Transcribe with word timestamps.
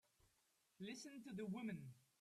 Listen 0.79 1.21
to 1.25 1.31
the 1.35 1.45
woman! 1.45 1.77